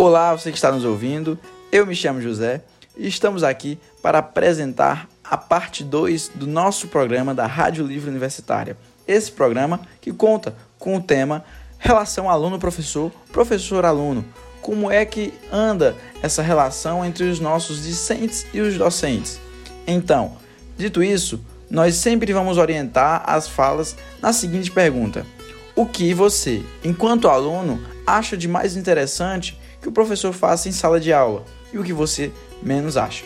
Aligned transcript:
Olá, 0.00 0.30
você 0.32 0.52
que 0.52 0.56
está 0.56 0.70
nos 0.70 0.84
ouvindo. 0.84 1.36
Eu 1.72 1.84
me 1.84 1.92
chamo 1.92 2.22
José 2.22 2.62
e 2.96 3.08
estamos 3.08 3.42
aqui 3.42 3.80
para 4.00 4.20
apresentar 4.20 5.08
a 5.24 5.36
parte 5.36 5.82
2 5.82 6.30
do 6.36 6.46
nosso 6.46 6.86
programa 6.86 7.34
da 7.34 7.46
Rádio 7.46 7.84
Livre 7.84 8.08
Universitária. 8.08 8.76
Esse 9.08 9.32
programa 9.32 9.80
que 10.00 10.12
conta 10.12 10.54
com 10.78 10.94
o 10.94 11.02
tema 11.02 11.44
Relação 11.80 12.30
aluno-professor, 12.30 13.10
professor-aluno. 13.32 14.24
Como 14.62 14.88
é 14.88 15.04
que 15.04 15.34
anda 15.50 15.96
essa 16.22 16.42
relação 16.42 17.04
entre 17.04 17.24
os 17.24 17.40
nossos 17.40 17.82
discentes 17.82 18.46
e 18.54 18.60
os 18.60 18.78
docentes? 18.78 19.40
Então, 19.84 20.36
dito 20.76 21.02
isso, 21.02 21.44
nós 21.68 21.96
sempre 21.96 22.32
vamos 22.32 22.56
orientar 22.56 23.24
as 23.26 23.48
falas 23.48 23.96
na 24.22 24.32
seguinte 24.32 24.70
pergunta: 24.70 25.26
O 25.74 25.84
que 25.84 26.14
você, 26.14 26.62
enquanto 26.84 27.28
aluno, 27.28 27.82
acha 28.06 28.36
de 28.36 28.46
mais 28.46 28.76
interessante 28.76 29.58
que 29.80 29.88
o 29.88 29.92
professor 29.92 30.32
faça 30.32 30.68
em 30.68 30.72
sala 30.72 30.98
de 31.00 31.12
aula 31.12 31.44
e 31.72 31.78
o 31.78 31.84
que 31.84 31.92
você 31.92 32.32
menos 32.62 32.96
acha? 32.96 33.24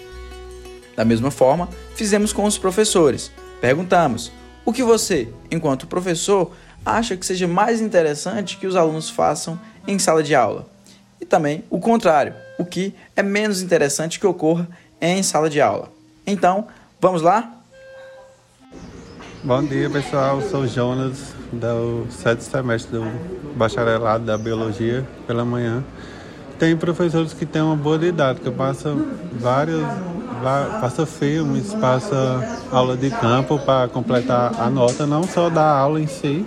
Da 0.97 1.05
mesma 1.05 1.31
forma, 1.31 1.69
fizemos 1.95 2.33
com 2.33 2.45
os 2.45 2.59
professores. 2.59 3.31
Perguntamos: 3.61 4.31
o 4.65 4.73
que 4.73 4.83
você, 4.83 5.29
enquanto 5.51 5.87
professor, 5.87 6.53
acha 6.85 7.17
que 7.17 7.25
seja 7.25 7.49
mais 7.49 7.81
interessante 7.81 8.57
que 8.57 8.67
os 8.67 8.77
alunos 8.77 9.09
façam 9.09 9.59
em 9.87 9.99
sala 9.99 10.23
de 10.23 10.35
aula? 10.35 10.67
E 11.21 11.25
também 11.25 11.65
o 11.71 11.79
contrário, 11.79 12.35
o 12.59 12.65
que 12.65 12.95
é 13.17 13.23
menos 13.23 13.63
interessante 13.63 14.19
que 14.21 14.27
ocorra 14.27 14.69
em 15.01 15.23
sala 15.23 15.49
de 15.49 15.61
aula. 15.61 15.91
Então, 16.27 16.67
vamos 17.01 17.23
lá? 17.23 17.59
Bom 19.43 19.65
dia, 19.65 19.91
pessoal. 19.91 20.41
Sou 20.41 20.69
Jonas, 20.69 21.35
do 21.53 22.07
sétimo 22.11 22.49
semestre 22.49 22.93
do 22.93 23.05
bacharelado 23.57 24.25
da 24.25 24.39
Biologia 24.39 25.05
pela 25.27 25.45
manhã. 25.45 25.83
Tem 26.63 26.77
professores 26.77 27.33
que 27.33 27.45
têm 27.45 27.61
uma 27.61 27.75
boa 27.75 27.99
didática, 27.99 28.49
passam 28.53 29.05
vários 29.33 29.83
passa 30.81 31.05
filmes, 31.05 31.75
passa 31.75 32.61
aula 32.71 32.97
de 32.97 33.11
campo 33.11 33.59
para 33.59 33.89
completar 33.89 34.53
a 34.61 34.71
nota, 34.71 35.05
não 35.05 35.25
só 35.25 35.51
da 35.51 35.77
aula 35.77 36.01
em 36.01 36.07
si, 36.07 36.47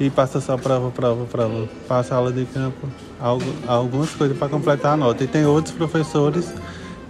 e 0.00 0.08
passa 0.08 0.40
só 0.40 0.56
prova, 0.56 0.90
prova, 0.90 1.26
prova. 1.26 1.68
Passa 1.86 2.14
aula 2.14 2.32
de 2.32 2.46
campo, 2.46 2.88
algumas 3.68 4.08
coisas 4.12 4.34
para 4.34 4.48
completar 4.48 4.94
a 4.94 4.96
nota. 4.96 5.24
E 5.24 5.26
tem 5.26 5.44
outros 5.44 5.74
professores 5.74 6.50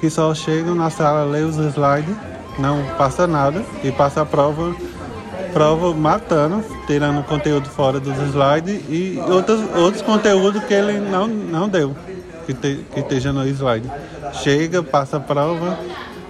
que 0.01 0.11
só 0.11 0.35
chegam 0.35 0.75
na 0.75 0.91
sala, 0.91 1.25
lê 1.25 1.43
os 1.43 1.55
slides, 1.55 2.17
não 2.59 2.85
passa 2.99 3.29
nada 3.29 3.65
e 3.85 3.93
passa 3.93 4.23
a 4.23 4.27
prova, 4.27 4.75
prova 5.53 5.95
matando, 5.95 6.65
tirando 6.89 7.25
conteúdo 7.27 7.69
fora 7.69 8.01
dos 8.01 8.19
slides 8.19 8.83
e 8.89 9.23
outros, 9.29 9.61
outros 9.77 10.03
conteúdos 10.03 10.65
que 10.65 10.75
ele 10.75 10.99
não, 10.99 11.29
não 11.29 11.69
deu, 11.69 11.95
que, 12.47 12.55
te, 12.55 12.85
que 12.93 13.01
esteja 13.01 13.33
no 13.33 13.47
slide. 13.47 13.89
Chega, 14.33 14.83
passa 14.83 15.17
a 15.17 15.21
prova, 15.21 15.79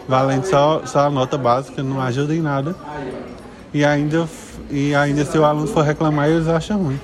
valendo 0.09 0.45
só, 0.45 0.85
só 0.87 1.01
a 1.07 1.11
nota 1.11 1.37
básica, 1.37 1.83
não 1.83 2.01
ajuda 2.01 2.35
em 2.35 2.41
nada. 2.41 2.75
E 3.73 3.85
ainda, 3.85 4.29
e 4.71 4.95
ainda 4.95 5.25
se 5.25 5.37
o 5.37 5.45
aluno 5.45 5.67
for 5.67 5.83
reclamar, 5.83 6.29
eles 6.29 6.49
acham 6.49 6.83
ruim. 6.83 7.01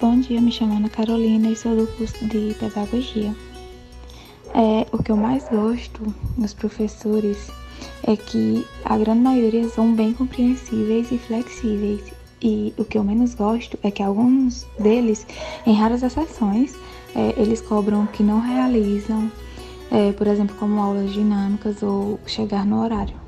Bom 0.00 0.18
dia, 0.18 0.40
me 0.40 0.50
chamo 0.50 0.76
Ana 0.76 0.88
Carolina 0.88 1.48
e 1.48 1.56
sou 1.56 1.76
do 1.76 1.86
curso 1.86 2.24
de 2.26 2.54
Pedagogia. 2.58 3.34
É, 4.54 4.86
o 4.92 5.02
que 5.02 5.12
eu 5.12 5.16
mais 5.16 5.46
gosto 5.48 6.14
nos 6.36 6.54
professores 6.54 7.50
é 8.02 8.16
que 8.16 8.66
a 8.84 8.96
grande 8.96 9.20
maioria 9.20 9.68
são 9.68 9.94
bem 9.94 10.12
compreensíveis 10.12 11.12
e 11.12 11.18
flexíveis. 11.18 12.09
E 12.42 12.72
o 12.78 12.84
que 12.84 12.96
eu 12.96 13.04
menos 13.04 13.34
gosto 13.34 13.78
é 13.82 13.90
que 13.90 14.02
alguns 14.02 14.66
deles, 14.78 15.26
em 15.66 15.74
raras 15.74 16.02
exceções, 16.02 16.74
é, 17.14 17.34
eles 17.36 17.60
cobram 17.60 18.06
que 18.06 18.22
não 18.22 18.40
realizam 18.40 19.30
é, 19.90 20.12
por 20.12 20.26
exemplo, 20.26 20.54
como 20.56 20.80
aulas 20.80 21.12
dinâmicas 21.12 21.82
ou 21.82 22.18
chegar 22.26 22.64
no 22.64 22.82
horário. 22.82 23.18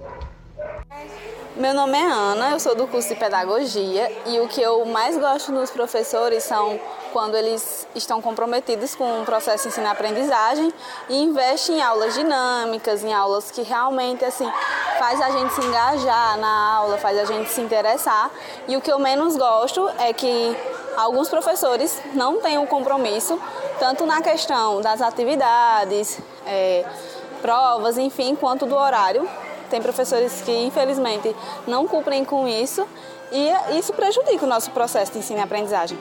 Meu 1.56 1.74
nome 1.74 1.98
é 1.98 2.02
Ana, 2.02 2.50
eu 2.50 2.60
sou 2.60 2.74
do 2.74 2.86
curso 2.86 3.10
de 3.10 3.14
Pedagogia 3.16 4.10
e 4.24 4.40
o 4.40 4.48
que 4.48 4.62
eu 4.62 4.86
mais 4.86 5.18
gosto 5.18 5.52
nos 5.52 5.70
professores 5.70 6.44
são 6.44 6.80
quando 7.12 7.36
eles 7.36 7.86
estão 7.94 8.22
comprometidos 8.22 8.94
com 8.94 9.20
o 9.20 9.24
processo 9.24 9.64
de 9.64 9.68
ensino-aprendizagem 9.68 10.72
e 11.10 11.22
investem 11.22 11.76
em 11.76 11.82
aulas 11.82 12.14
dinâmicas, 12.14 13.04
em 13.04 13.12
aulas 13.12 13.50
que 13.50 13.60
realmente 13.60 14.24
assim 14.24 14.50
faz 15.02 15.20
a 15.20 15.30
gente 15.30 15.52
se 15.52 15.60
engajar 15.60 16.38
na 16.38 16.74
aula, 16.76 16.96
faz 16.96 17.18
a 17.18 17.24
gente 17.24 17.50
se 17.50 17.60
interessar. 17.60 18.30
E 18.68 18.76
o 18.76 18.80
que 18.80 18.88
eu 18.88 19.00
menos 19.00 19.36
gosto 19.36 19.90
é 19.98 20.12
que 20.12 20.56
alguns 20.96 21.28
professores 21.28 22.00
não 22.14 22.40
têm 22.40 22.56
um 22.56 22.66
compromisso 22.66 23.36
tanto 23.80 24.06
na 24.06 24.22
questão 24.22 24.80
das 24.80 25.02
atividades, 25.02 26.20
é, 26.46 26.84
provas, 27.40 27.98
enfim, 27.98 28.36
quanto 28.36 28.64
do 28.64 28.76
horário. 28.76 29.28
Tem 29.68 29.82
professores 29.82 30.40
que, 30.42 30.52
infelizmente, 30.52 31.34
não 31.66 31.88
cumprem 31.88 32.24
com 32.24 32.46
isso 32.46 32.86
e 33.32 33.76
isso 33.76 33.92
prejudica 33.94 34.44
o 34.44 34.48
nosso 34.48 34.70
processo 34.70 35.10
de 35.10 35.18
ensino 35.18 35.40
e 35.40 35.42
aprendizagem. 35.42 35.98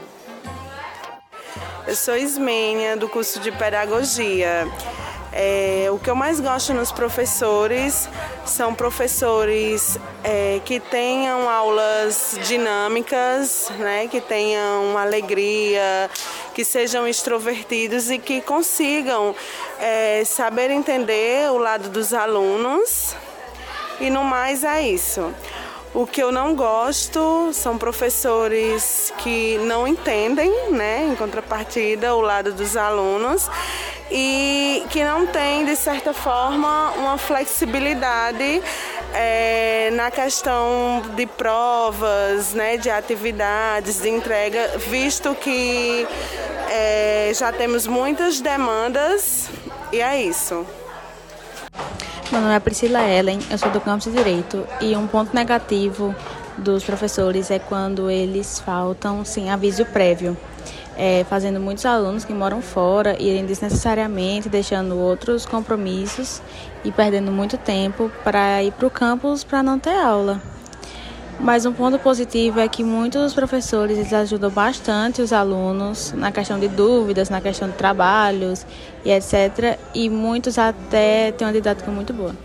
Eu 1.88 1.96
sou 1.96 2.16
Ismênia, 2.16 2.96
do 2.96 3.10
curso 3.10 3.40
de 3.40 3.52
Pedagogia. 3.52 4.68
É, 5.34 5.88
o 5.90 5.98
que 5.98 6.10
eu 6.10 6.16
mais 6.16 6.42
gosto 6.42 6.74
nos 6.74 6.92
professores 6.92 8.10
são 8.46 8.76
professores 8.76 9.98
é, 10.24 10.60
que 10.66 10.80
tenham 10.80 11.50
aulas 11.50 12.38
dinâmicas, 12.46 13.72
né, 13.80 14.08
que 14.08 14.20
tenham 14.20 14.98
alegria, 14.98 16.10
que 16.54 16.66
sejam 16.66 17.08
extrovertidos 17.08 18.12
e 18.12 18.18
que 18.18 18.42
consigam 18.42 19.34
é, 19.80 20.24
saber 20.26 20.70
entender 20.70 21.50
o 21.50 21.58
lado 21.58 21.90
dos 21.90 22.14
alunos. 22.14 23.16
E 24.02 24.10
no 24.10 24.24
mais 24.24 24.64
é 24.66 24.82
isso. 24.82 25.34
O 25.94 26.08
que 26.08 26.24
eu 26.24 26.32
não 26.32 26.56
gosto 26.56 27.52
são 27.52 27.78
professores 27.78 29.12
que 29.18 29.58
não 29.58 29.86
entendem, 29.86 30.72
né, 30.72 31.06
em 31.12 31.16
contrapartida, 31.16 32.16
o 32.16 32.22
lado 32.22 32.54
dos 32.54 32.78
alunos 32.78 33.50
e 34.10 34.86
que 34.90 35.04
não 35.04 35.28
tem, 35.28 35.66
de 35.66 35.76
certa 35.76 36.14
forma, 36.14 36.92
uma 36.92 37.18
flexibilidade 37.18 38.64
é, 39.14 39.90
na 39.92 40.10
questão 40.10 41.02
de 41.14 41.26
provas, 41.26 42.54
né, 42.54 42.78
de 42.78 42.90
atividades, 42.90 44.02
de 44.02 44.10
entrega, 44.10 44.78
visto 44.78 45.36
que 45.36 46.08
é, 46.70 47.34
já 47.36 47.52
temos 47.52 47.86
muitas 47.86 48.40
demandas 48.40 49.50
e 49.92 50.00
é 50.02 50.22
isso. 50.22 50.66
Meu 52.32 52.40
nome 52.40 52.56
é 52.56 52.60
Priscila 52.60 53.02
Ellen, 53.02 53.40
eu 53.50 53.58
sou 53.58 53.70
do 53.72 53.82
campus 53.82 54.06
de 54.06 54.12
Direito 54.12 54.66
e 54.80 54.96
um 54.96 55.06
ponto 55.06 55.36
negativo 55.36 56.16
dos 56.58 56.84
professores 56.84 57.52
é 57.52 57.60
quando 57.60 58.10
eles 58.10 58.60
faltam 58.60 59.26
sem 59.26 59.52
aviso 59.52 59.86
prévio 59.86 60.38
é, 60.96 61.24
fazendo 61.26 61.60
muitos 61.60 61.86
alunos 61.86 62.24
que 62.24 62.34
moram 62.34 62.62
fora 62.62 63.22
irem 63.22 63.46
desnecessariamente, 63.46 64.50
deixando 64.50 64.98
outros 64.98 65.46
compromissos 65.46 66.42
e 66.84 66.92
perdendo 66.92 67.32
muito 67.32 67.58
tempo 67.58 68.12
para 68.24 68.64
ir 68.64 68.72
para 68.72 68.88
o 68.88 68.92
campus 68.92 69.44
para 69.44 69.64
não 69.64 69.80
ter 69.80 69.96
aula. 69.96 70.42
Mas 71.40 71.66
um 71.66 71.74
ponto 71.74 71.98
positivo 71.98 72.60
é 72.60 72.68
que 72.68 72.84
muitos 72.84 73.34
professores 73.34 73.98
eles 73.98 74.14
ajudam 74.14 74.50
bastante 74.50 75.22
os 75.22 75.34
alunos 75.34 76.12
na 76.12 76.32
questão 76.32 76.60
de 76.60 76.68
dúvidas, 76.68 77.30
na 77.30 77.42
questão 77.42 77.70
de 77.70 77.76
trabalhos 77.76 78.66
e 79.04 79.12
etc. 79.12 79.80
E 79.94 80.10
muitos 80.10 80.58
até 80.58 81.32
têm 81.32 81.48
uma 81.48 81.54
didática 81.54 81.90
muito 81.90 82.14
boa. 82.14 82.36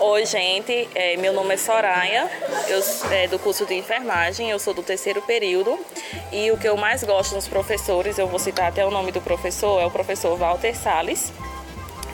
Oi, 0.00 0.24
gente. 0.24 0.88
É, 0.94 1.16
meu 1.16 1.32
nome 1.32 1.54
é 1.54 1.56
Soraya, 1.56 2.30
eu 2.68 2.80
é 3.10 3.26
do 3.26 3.38
curso 3.38 3.66
de 3.66 3.74
enfermagem, 3.74 4.48
eu 4.48 4.58
sou 4.58 4.72
do 4.72 4.82
terceiro 4.82 5.20
período. 5.22 5.78
E 6.32 6.50
o 6.50 6.56
que 6.56 6.68
eu 6.68 6.76
mais 6.76 7.02
gosto 7.02 7.34
nos 7.34 7.48
professores, 7.48 8.16
eu 8.16 8.26
vou 8.26 8.38
citar 8.38 8.68
até 8.68 8.86
o 8.86 8.90
nome 8.90 9.12
do 9.12 9.20
professor, 9.20 9.80
é 9.80 9.86
o 9.86 9.90
professor 9.90 10.36
Walter 10.36 10.74
Sales. 10.74 11.32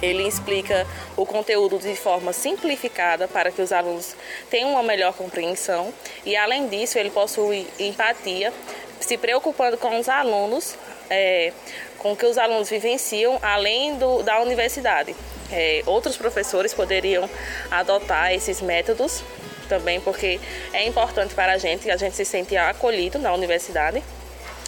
Ele 0.04 0.26
explica 0.26 0.86
o 1.16 1.24
conteúdo 1.24 1.78
de 1.78 1.94
forma 1.96 2.32
simplificada 2.32 3.26
para 3.26 3.50
que 3.50 3.62
os 3.62 3.72
alunos 3.72 4.14
tenham 4.50 4.70
uma 4.70 4.82
melhor 4.82 5.14
compreensão 5.14 5.92
e, 6.24 6.36
além 6.36 6.68
disso, 6.68 6.98
ele 6.98 7.10
possui 7.10 7.66
empatia, 7.78 8.52
se 9.00 9.16
preocupando 9.16 9.76
com 9.76 9.98
os 9.98 10.08
alunos, 10.08 10.76
é, 11.10 11.52
com 11.98 12.12
o 12.12 12.16
que 12.16 12.26
os 12.26 12.38
alunos 12.38 12.68
vivenciam 12.68 13.38
além 13.42 13.96
do, 13.96 14.22
da 14.22 14.40
universidade 14.40 15.14
é, 15.50 15.82
outros 15.86 16.16
professores 16.16 16.72
poderiam 16.74 17.28
adotar 17.70 18.32
esses 18.32 18.60
métodos 18.60 19.22
também, 19.68 20.00
porque 20.00 20.40
é 20.72 20.86
importante 20.86 21.34
para 21.34 21.52
a 21.52 21.58
gente, 21.58 21.90
a 21.90 21.96
gente 21.96 22.16
se 22.16 22.24
sente 22.24 22.56
acolhido 22.56 23.18
na 23.18 23.32
universidade. 23.32 24.02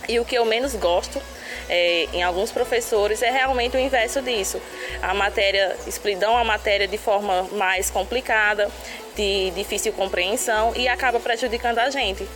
E 0.09 0.21
o 0.21 0.25
que 0.25 0.37
eu 0.37 0.45
menos 0.45 0.75
gosto 0.77 1.21
é, 1.69 2.09
em 2.13 2.23
alguns 2.23 2.51
professores, 2.51 3.23
é 3.23 3.31
realmente 3.31 3.77
o 3.77 3.81
inverso 3.81 4.23
disso. 4.23 4.61
A 5.03 5.15
matéria, 5.15 5.77
dão 6.19 6.37
a 6.37 6.45
matéria 6.45 6.87
de 6.87 6.99
forma 6.99 7.45
mais 7.53 7.91
complicada, 7.91 8.71
de 9.15 9.51
difícil 9.51 9.93
compreensão 9.93 10.73
e 10.77 10.87
acaba 10.89 11.19
prejudicando 11.19 11.79
a 11.79 11.91
gente. 11.91 12.27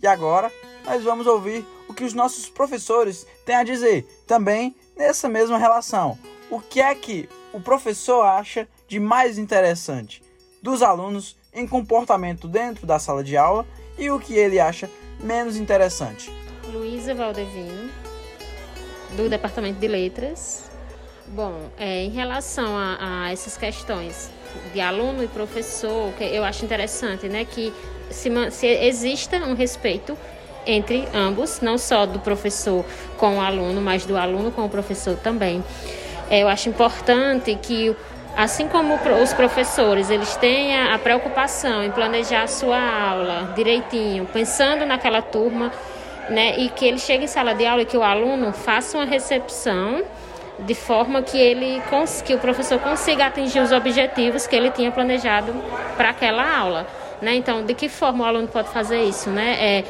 E 0.00 0.06
agora 0.06 0.50
nós 0.84 1.02
vamos 1.02 1.26
ouvir 1.26 1.66
o 1.88 1.94
que 1.94 2.04
os 2.04 2.14
nossos 2.14 2.48
professores 2.48 3.26
têm 3.44 3.56
a 3.56 3.64
dizer 3.64 4.06
também 4.26 4.74
nessa 4.96 5.28
mesma 5.28 5.58
relação. 5.58 6.18
O 6.50 6.60
que 6.60 6.80
é 6.80 6.94
que 6.94 7.28
o 7.52 7.60
professor 7.60 8.22
acha 8.22 8.66
de 8.86 8.98
mais 8.98 9.38
interessante 9.38 10.22
dos 10.62 10.82
alunos 10.82 11.36
em 11.52 11.66
comportamento 11.66 12.48
dentro 12.48 12.86
da 12.86 12.98
sala 12.98 13.22
de 13.22 13.36
aula 13.36 13.66
e 13.98 14.10
o 14.10 14.18
que 14.18 14.34
ele 14.34 14.58
acha 14.58 14.88
menos 15.20 15.56
interessante. 15.56 16.32
Luísa 16.72 17.14
Valdevino, 17.14 17.90
do 19.16 19.28
Departamento 19.28 19.78
de 19.78 19.88
Letras. 19.88 20.70
Bom, 21.28 21.70
é, 21.78 22.04
em 22.04 22.10
relação 22.10 22.76
a, 22.76 23.24
a, 23.24 23.32
essas 23.32 23.56
questões 23.56 24.30
de 24.72 24.80
aluno 24.80 25.22
e 25.22 25.28
professor, 25.28 26.12
que 26.14 26.24
eu 26.24 26.44
acho 26.44 26.64
interessante, 26.64 27.28
né, 27.28 27.44
que 27.44 27.72
se, 28.10 28.30
se 28.50 28.66
exista 28.66 29.36
um 29.36 29.54
respeito 29.54 30.16
entre 30.66 31.06
ambos, 31.14 31.60
não 31.60 31.76
só 31.76 32.06
do 32.06 32.18
professor 32.20 32.84
com 33.16 33.36
o 33.36 33.40
aluno, 33.40 33.80
mas 33.80 34.04
do 34.04 34.16
aluno 34.16 34.50
com 34.50 34.64
o 34.64 34.68
professor 34.68 35.16
também. 35.16 35.62
É, 36.30 36.42
eu 36.42 36.48
acho 36.48 36.68
importante 36.68 37.54
que 37.60 37.94
Assim 38.38 38.68
como 38.68 38.94
os 39.20 39.32
professores, 39.32 40.10
eles 40.10 40.36
têm 40.36 40.78
a 40.78 40.96
preocupação 40.96 41.82
em 41.82 41.90
planejar 41.90 42.44
a 42.44 42.46
sua 42.46 42.78
aula 42.78 43.52
direitinho, 43.56 44.26
pensando 44.26 44.86
naquela 44.86 45.20
turma, 45.20 45.72
né, 46.30 46.56
e 46.56 46.68
que 46.68 46.86
ele 46.86 47.00
chegue 47.00 47.24
em 47.24 47.26
sala 47.26 47.52
de 47.52 47.66
aula 47.66 47.82
e 47.82 47.84
que 47.84 47.96
o 47.96 48.02
aluno 48.04 48.52
faça 48.52 48.96
uma 48.96 49.04
recepção 49.04 50.04
de 50.60 50.72
forma 50.72 51.20
que 51.20 51.36
ele 51.36 51.82
que 52.24 52.32
o 52.32 52.38
professor 52.38 52.78
consiga 52.78 53.26
atingir 53.26 53.58
os 53.58 53.72
objetivos 53.72 54.46
que 54.46 54.54
ele 54.54 54.70
tinha 54.70 54.92
planejado 54.92 55.52
para 55.96 56.10
aquela 56.10 56.58
aula, 56.58 56.86
né? 57.20 57.34
Então, 57.34 57.64
de 57.64 57.74
que 57.74 57.88
forma 57.88 58.24
o 58.24 58.26
aluno 58.28 58.46
pode 58.46 58.68
fazer 58.68 59.02
isso, 59.02 59.30
né? 59.30 59.56
É, 59.60 59.84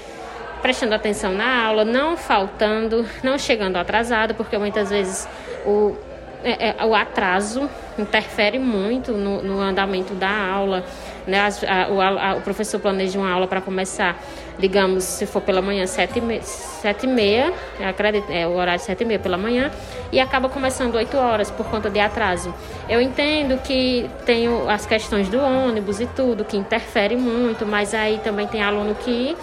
prestando 0.63 0.95
atenção 0.95 1.33
na 1.33 1.67
aula, 1.67 1.85
não 1.85 2.17
faltando, 2.17 3.07
não 3.23 3.37
chegando 3.37 3.77
atrasado, 3.77 4.35
porque 4.35 4.57
muitas 4.57 4.89
vezes 4.89 5.29
o 5.67 5.95
é, 6.43 6.75
é, 6.79 6.85
o 6.85 6.95
atraso 6.95 7.69
interfere 7.99 8.59
muito 8.59 9.13
no, 9.13 9.43
no 9.43 9.61
andamento 9.61 10.15
da 10.15 10.31
aula. 10.31 10.85
Né? 11.27 11.41
As, 11.41 11.63
a, 11.65 11.89
o, 11.89 12.01
a, 12.01 12.37
o, 12.37 12.41
professor 12.43 12.81
planeja 12.81 13.19
uma 13.19 13.31
aula 13.31 13.47
para 13.47 13.61
começar, 13.61 14.17
digamos, 14.59 15.05
se 15.05 15.27
for 15.27 15.43
pela 15.43 15.61
manhã, 15.61 15.87
sete, 15.87 16.21
me, 16.21 16.41
sete 16.43 17.07
e 17.07 17.09
meia, 17.09 17.53
acredito, 17.85 18.31
é 18.31 18.47
o 18.47 18.55
horário 18.55 18.81
sete 18.81 19.03
e 19.03 19.05
meia 19.05 19.19
pela 19.19 19.37
manhã, 19.37 19.71
e 20.13 20.21
acaba 20.21 20.49
começando 20.49 20.95
oito 20.95 21.17
horas 21.17 21.51
por 21.51 21.67
conta 21.67 21.91
de 21.91 22.01
atraso. 22.01 22.55
Eu 22.89 23.01
entendo 23.01 23.61
que 23.63 24.09
tem 24.25 24.47
as 24.69 24.87
questões 24.87 25.29
do 25.29 25.39
ônibus 25.41 26.01
e 26.01 26.07
tudo, 26.07 26.45
que 26.45 26.57
interfere 26.57 27.17
muito, 27.17 27.67
mas 27.67 27.93
aí 27.93 28.21
também 28.23 28.47
tem 28.47 28.63
aluno 28.63 28.95
que, 28.95 29.37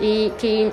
e, 0.00 0.32
que, 0.38 0.72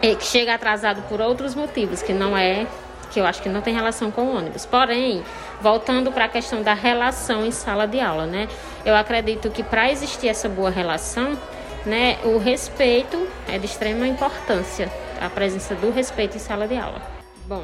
que 0.00 0.24
chega 0.26 0.54
atrasado 0.54 1.00
por 1.08 1.20
outros 1.20 1.54
motivos, 1.54 2.02
que 2.02 2.12
não 2.12 2.36
é 2.36 2.66
que 3.14 3.20
eu 3.20 3.26
acho 3.26 3.40
que 3.40 3.48
não 3.48 3.60
tem 3.60 3.72
relação 3.72 4.10
com 4.10 4.22
o 4.22 4.36
ônibus. 4.36 4.66
Porém, 4.66 5.22
voltando 5.62 6.10
para 6.10 6.24
a 6.24 6.28
questão 6.28 6.62
da 6.62 6.74
relação 6.74 7.46
em 7.46 7.52
sala 7.52 7.86
de 7.86 8.00
aula, 8.00 8.26
né? 8.26 8.48
Eu 8.84 8.96
acredito 8.96 9.50
que 9.50 9.62
para 9.62 9.88
existir 9.90 10.26
essa 10.26 10.48
boa 10.48 10.68
relação, 10.68 11.38
né, 11.86 12.18
o 12.24 12.38
respeito 12.38 13.28
é 13.48 13.56
de 13.56 13.66
extrema 13.66 14.08
importância, 14.08 14.90
a 15.20 15.30
presença 15.30 15.76
do 15.76 15.92
respeito 15.92 16.36
em 16.36 16.40
sala 16.40 16.66
de 16.66 16.76
aula. 16.76 17.00
Bom, 17.46 17.62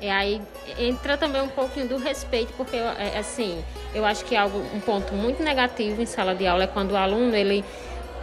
e 0.00 0.08
aí 0.08 0.40
entra 0.78 1.18
também 1.18 1.42
um 1.42 1.48
pouquinho 1.48 1.86
do 1.86 1.98
respeito, 1.98 2.54
porque 2.56 2.76
é, 2.76 3.18
assim, 3.18 3.62
eu 3.94 4.06
acho 4.06 4.24
que 4.24 4.34
algo 4.34 4.58
um 4.74 4.80
ponto 4.80 5.12
muito 5.12 5.42
negativo 5.42 6.00
em 6.00 6.06
sala 6.06 6.34
de 6.34 6.46
aula 6.46 6.64
é 6.64 6.66
quando 6.66 6.92
o 6.92 6.96
aluno 6.96 7.36
ele 7.36 7.62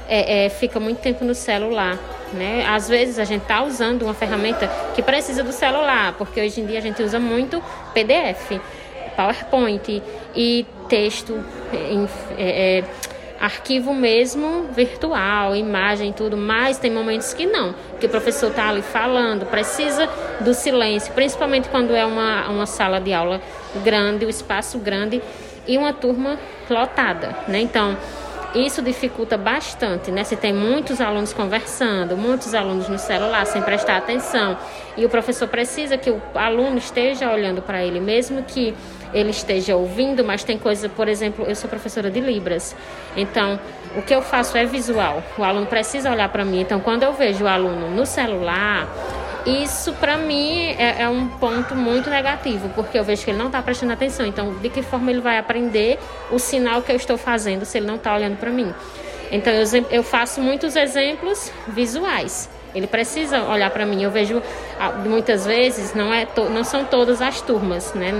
é, 0.07 0.45
é, 0.45 0.49
fica 0.49 0.79
muito 0.79 0.99
tempo 0.99 1.23
no 1.23 1.35
celular. 1.35 1.99
Né? 2.35 2.65
Às 2.67 2.89
vezes 2.89 3.17
a 3.17 3.23
gente 3.23 3.43
está 3.43 3.63
usando 3.63 4.03
uma 4.03 4.13
ferramenta 4.13 4.69
que 4.93 5.01
precisa 5.01 5.41
do 5.41 5.51
celular, 5.51 6.13
porque 6.17 6.41
hoje 6.41 6.59
em 6.59 6.65
dia 6.65 6.79
a 6.79 6.81
gente 6.81 7.01
usa 7.01 7.19
muito 7.19 7.63
PDF, 7.93 8.59
PowerPoint 9.15 10.03
e 10.35 10.65
texto, 10.89 11.41
é, 12.37 12.79
é, 12.79 12.83
arquivo 13.39 13.93
mesmo 13.93 14.67
virtual, 14.73 15.55
imagem 15.55 16.11
tudo, 16.11 16.35
mas 16.35 16.77
tem 16.77 16.91
momentos 16.91 17.33
que 17.33 17.45
não, 17.45 17.73
que 17.99 18.05
o 18.05 18.09
professor 18.09 18.49
está 18.49 18.69
ali 18.69 18.81
falando, 18.81 19.45
precisa 19.45 20.09
do 20.41 20.53
silêncio, 20.53 21.13
principalmente 21.13 21.69
quando 21.69 21.95
é 21.95 22.05
uma, 22.05 22.49
uma 22.49 22.65
sala 22.65 22.99
de 22.99 23.13
aula 23.13 23.41
grande, 23.83 24.25
o 24.25 24.27
um 24.27 24.29
espaço 24.29 24.77
grande 24.77 25.21
e 25.67 25.77
uma 25.77 25.93
turma 25.93 26.37
lotada. 26.69 27.35
Né? 27.47 27.59
Então, 27.59 27.97
isso 28.55 28.81
dificulta 28.81 29.37
bastante, 29.37 30.11
né? 30.11 30.23
Se 30.23 30.35
tem 30.35 30.53
muitos 30.53 31.01
alunos 31.01 31.33
conversando, 31.33 32.15
muitos 32.15 32.55
alunos 32.55 32.87
no 32.87 32.97
celular 32.97 33.45
sem 33.45 33.61
prestar 33.61 33.97
atenção, 33.97 34.57
e 34.95 35.05
o 35.05 35.09
professor 35.09 35.47
precisa 35.47 35.97
que 35.97 36.09
o 36.09 36.21
aluno 36.33 36.77
esteja 36.77 37.31
olhando 37.31 37.61
para 37.61 37.83
ele, 37.83 37.99
mesmo 37.99 38.43
que 38.43 38.73
ele 39.13 39.29
esteja 39.29 39.75
ouvindo, 39.75 40.23
mas 40.23 40.43
tem 40.43 40.57
coisa, 40.57 40.87
por 40.89 41.07
exemplo, 41.07 41.45
eu 41.45 41.55
sou 41.55 41.69
professora 41.69 42.09
de 42.09 42.19
Libras, 42.19 42.75
então 43.15 43.59
o 43.95 44.01
que 44.01 44.13
eu 44.13 44.21
faço 44.21 44.57
é 44.57 44.65
visual. 44.65 45.23
O 45.37 45.43
aluno 45.43 45.65
precisa 45.65 46.11
olhar 46.11 46.29
para 46.29 46.43
mim. 46.43 46.61
Então, 46.61 46.79
quando 46.79 47.03
eu 47.03 47.13
vejo 47.13 47.45
o 47.45 47.47
aluno 47.47 47.89
no 47.89 48.05
celular, 48.05 48.87
isso, 49.45 49.93
para 49.93 50.17
mim, 50.17 50.75
é, 50.77 51.03
é, 51.03 51.09
um 51.09 51.27
ponto 51.27 51.75
muito 51.75 52.09
negativo, 52.09 52.69
porque 52.69 52.97
eu 52.97 53.03
vejo 53.03 53.23
que 53.23 53.29
ele 53.29 53.37
não 53.37 53.47
está 53.47 53.61
prestando 53.61 53.93
atenção. 53.93 54.25
Então, 54.25 54.55
de 54.55 54.69
que 54.69 54.81
forma 54.81 55.11
ele 55.11 55.21
vai 55.21 55.37
aprender 55.37 55.99
o 56.31 56.39
sinal 56.39 56.81
que 56.81 56.91
eu 56.91 56.95
estou 56.95 57.17
fazendo 57.17 57.63
se 57.63 57.77
ele 57.77 57.85
não 57.85 57.95
está 57.95 58.15
olhando 58.15 58.37
para 58.37 58.49
mim? 58.49 58.73
Então, 59.31 59.53
eu, 59.53 59.65
eu 59.91 60.03
faço 60.03 60.41
muitos 60.41 60.75
exemplos 60.75 61.51
visuais. 61.67 62.49
Ele 62.73 62.87
precisa 62.87 63.43
olhar 63.43 63.69
para 63.69 63.85
mim. 63.85 64.01
Eu 64.01 64.11
vejo 64.11 64.41
ah, 64.79 64.91
muitas 64.91 65.45
vezes, 65.45 65.93
não, 65.93 66.13
é 66.13 66.25
to, 66.25 66.49
não 66.49 66.63
são 66.63 66.83
todas 66.83 67.21
as 67.21 67.39
turmas, 67.41 67.93
né, 67.93 68.11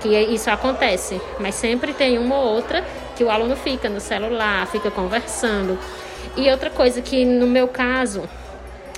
que 0.00 0.08
isso 0.08 0.50
acontece, 0.50 1.20
mas 1.38 1.54
sempre 1.54 1.92
tem 1.92 2.18
uma 2.18 2.36
ou 2.36 2.54
outra 2.54 2.84
que 3.14 3.22
o 3.22 3.30
aluno 3.30 3.54
fica 3.54 3.88
no 3.88 4.00
celular, 4.00 4.66
fica 4.66 4.90
conversando. 4.90 5.78
E 6.36 6.50
outra 6.50 6.70
coisa 6.70 7.00
que 7.02 7.24
no 7.24 7.46
meu 7.46 7.68
caso, 7.68 8.22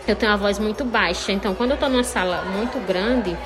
eu 0.06 0.14
tenho 0.14 0.32
uma 0.32 0.38
voz 0.38 0.58
muito 0.58 0.84
baixa. 0.84 1.32
Então, 1.32 1.54
quando 1.54 1.70
eu 1.70 1.74
estou 1.74 1.88
numa 1.88 2.04
sala 2.04 2.42
muito 2.44 2.78
grande 2.86 3.36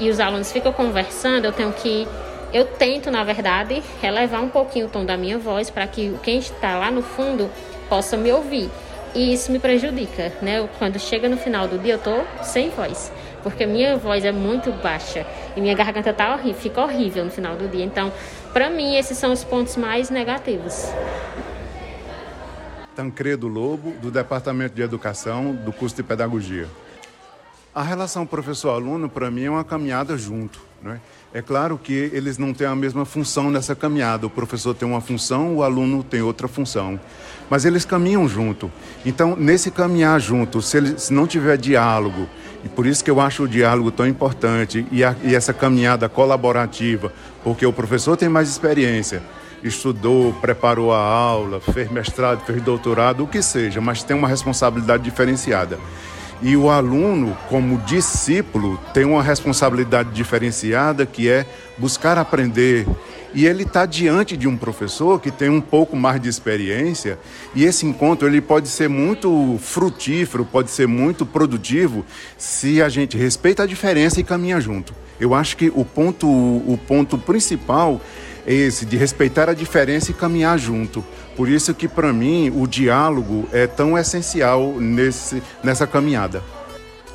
e 0.00 0.08
os 0.08 0.20
alunos 0.20 0.50
ficam 0.50 0.72
conversando, 0.72 1.44
eu 1.44 1.52
tenho 1.52 1.72
que. 1.72 2.06
Eu 2.52 2.64
tento, 2.64 3.10
na 3.10 3.22
verdade, 3.24 3.82
elevar 4.02 4.42
um 4.42 4.48
pouquinho 4.48 4.86
o 4.86 4.88
tom 4.88 5.04
da 5.04 5.16
minha 5.18 5.38
voz 5.38 5.68
para 5.68 5.86
que 5.86 6.14
quem 6.22 6.38
está 6.38 6.78
lá 6.78 6.90
no 6.90 7.02
fundo 7.02 7.50
possa 7.88 8.16
me 8.16 8.32
ouvir. 8.32 8.70
E 9.14 9.32
isso 9.32 9.52
me 9.52 9.58
prejudica, 9.58 10.32
né? 10.40 10.66
Quando 10.78 10.98
chega 10.98 11.28
no 11.28 11.36
final 11.36 11.68
do 11.68 11.78
dia, 11.78 11.94
eu 11.94 11.98
tô 11.98 12.20
sem 12.42 12.70
voz, 12.70 13.12
porque 13.42 13.66
minha 13.66 13.96
voz 13.96 14.24
é 14.24 14.32
muito 14.32 14.70
baixa 14.70 15.26
e 15.56 15.60
minha 15.60 15.74
garganta 15.74 16.12
tá 16.12 16.34
horrível, 16.34 16.60
fica 16.60 16.82
horrível 16.82 17.24
no 17.24 17.30
final 17.30 17.56
do 17.56 17.68
dia. 17.68 17.84
Então, 17.84 18.12
para 18.52 18.68
mim, 18.70 18.96
esses 18.96 19.16
são 19.18 19.32
os 19.32 19.44
pontos 19.44 19.76
mais 19.76 20.10
negativos. 20.10 20.90
Tancredo 22.98 23.46
Lobo, 23.46 23.92
do 24.02 24.10
Departamento 24.10 24.74
de 24.74 24.82
Educação, 24.82 25.54
do 25.54 25.70
curso 25.70 25.94
de 25.94 26.02
Pedagogia. 26.02 26.66
A 27.72 27.80
relação 27.80 28.26
professor-aluno, 28.26 29.08
para 29.08 29.30
mim, 29.30 29.44
é 29.44 29.50
uma 29.50 29.62
caminhada 29.62 30.18
junto. 30.18 30.58
Né? 30.82 31.00
É 31.32 31.40
claro 31.40 31.78
que 31.78 31.92
eles 31.92 32.38
não 32.38 32.52
têm 32.52 32.66
a 32.66 32.74
mesma 32.74 33.04
função 33.04 33.52
nessa 33.52 33.76
caminhada. 33.76 34.26
O 34.26 34.30
professor 34.30 34.74
tem 34.74 34.88
uma 34.88 35.00
função, 35.00 35.54
o 35.54 35.62
aluno 35.62 36.02
tem 36.02 36.22
outra 36.22 36.48
função. 36.48 36.98
Mas 37.48 37.64
eles 37.64 37.84
caminham 37.84 38.28
junto. 38.28 38.68
Então, 39.06 39.36
nesse 39.36 39.70
caminhar 39.70 40.20
junto, 40.20 40.60
se, 40.60 40.76
ele, 40.76 40.98
se 40.98 41.12
não 41.12 41.24
tiver 41.24 41.56
diálogo, 41.56 42.28
e 42.64 42.68
por 42.68 42.84
isso 42.84 43.04
que 43.04 43.10
eu 43.12 43.20
acho 43.20 43.44
o 43.44 43.48
diálogo 43.48 43.92
tão 43.92 44.08
importante 44.08 44.84
e, 44.90 45.04
a, 45.04 45.14
e 45.22 45.36
essa 45.36 45.52
caminhada 45.52 46.08
colaborativa, 46.08 47.12
porque 47.44 47.64
o 47.64 47.72
professor 47.72 48.16
tem 48.16 48.28
mais 48.28 48.48
experiência, 48.48 49.22
estudou, 49.62 50.32
preparou 50.34 50.92
a 50.92 50.98
aula, 50.98 51.60
fez 51.60 51.90
mestrado, 51.90 52.44
fez 52.44 52.62
doutorado, 52.62 53.24
o 53.24 53.26
que 53.26 53.42
seja, 53.42 53.80
mas 53.80 54.02
tem 54.02 54.16
uma 54.16 54.28
responsabilidade 54.28 55.02
diferenciada. 55.02 55.78
E 56.40 56.56
o 56.56 56.70
aluno, 56.70 57.36
como 57.48 57.78
discípulo, 57.78 58.78
tem 58.94 59.04
uma 59.04 59.22
responsabilidade 59.22 60.10
diferenciada 60.10 61.04
que 61.04 61.28
é 61.28 61.44
buscar 61.76 62.16
aprender. 62.16 62.86
E 63.34 63.44
ele 63.44 63.64
está 63.64 63.84
diante 63.84 64.36
de 64.36 64.46
um 64.46 64.56
professor 64.56 65.20
que 65.20 65.30
tem 65.32 65.50
um 65.50 65.60
pouco 65.60 65.96
mais 65.96 66.20
de 66.20 66.28
experiência, 66.28 67.18
e 67.54 67.64
esse 67.64 67.84
encontro 67.84 68.26
ele 68.26 68.40
pode 68.40 68.68
ser 68.68 68.88
muito 68.88 69.58
frutífero, 69.60 70.44
pode 70.44 70.70
ser 70.70 70.86
muito 70.86 71.26
produtivo, 71.26 72.06
se 72.38 72.80
a 72.80 72.88
gente 72.88 73.18
respeita 73.18 73.64
a 73.64 73.66
diferença 73.66 74.20
e 74.20 74.24
caminha 74.24 74.60
junto. 74.60 74.94
Eu 75.20 75.34
acho 75.34 75.56
que 75.56 75.70
o 75.74 75.84
ponto, 75.84 76.26
o 76.28 76.78
ponto 76.86 77.18
principal 77.18 78.00
esse 78.46 78.86
de 78.86 78.96
respeitar 78.96 79.48
a 79.48 79.54
diferença 79.54 80.10
e 80.10 80.14
caminhar 80.14 80.58
junto. 80.58 81.04
Por 81.36 81.48
isso 81.48 81.74
que 81.74 81.86
para 81.86 82.12
mim 82.12 82.52
o 82.54 82.66
diálogo 82.66 83.48
é 83.52 83.66
tão 83.66 83.96
essencial 83.96 84.74
nesse, 84.78 85.42
nessa 85.62 85.86
caminhada. 85.86 86.42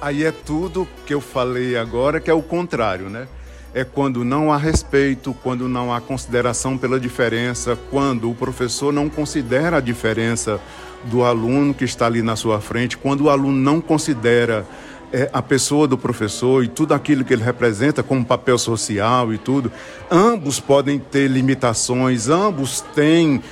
Aí 0.01 0.24
é 0.24 0.32
tudo 0.32 0.88
que 1.06 1.13
eu 1.13 1.22
falei 1.22 1.77
agora 1.77 2.20
que 2.20 2.30
é 2.30 2.34
o 2.34 2.42
contrário, 2.42 3.10
né? 3.10 3.27
é 3.74 3.84
quando 3.84 4.24
não 4.24 4.53
há 4.53 4.58
respeito, 4.58 5.36
quando 5.42 5.68
não 5.68 5.92
há 5.92 6.00
consideração 6.00 6.77
pela 6.77 7.00
diferença, 7.00 7.77
quando 7.89 8.30
o 8.30 8.36
professor 8.36 8.94
não 8.94 9.10
considera 9.10 9.77
a 9.77 9.82
diferença 9.82 10.60
do 11.06 11.24
aluno 11.24 11.74
que 11.74 11.84
está 11.84 12.06
ali 12.06 12.22
na 12.22 12.36
sua 12.36 12.62
frente, 12.62 12.98
quando 12.98 13.22
o 13.22 13.30
aluno 13.30 13.58
não 13.58 13.82
considera 13.82 14.65
é, 15.13 15.29
a 15.32 15.43
pessoa 15.43 15.88
do 15.88 15.96
professor 15.96 16.63
e 16.63 16.67
tudo 16.67 16.93
aquilo 16.93 17.24
que 17.24 17.32
ele 17.32 17.43
representa 17.43 18.01
como 18.01 18.25
papel 18.25 18.58
social 18.58 19.32
e 19.32 19.38
tudo, 19.38 19.72
ambos 20.10 20.60
podem 20.60 20.98
ter 20.98 21.27
limitações, 21.27 22.27
ambos 22.29 22.82
têm 22.82 23.43